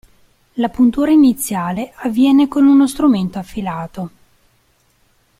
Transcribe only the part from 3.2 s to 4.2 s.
affilato.